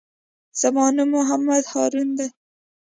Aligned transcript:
زما 0.61 0.85
نوم 0.95 1.09
محمد 1.15 1.63
هارون 1.71 2.09
دئ. 2.17 2.27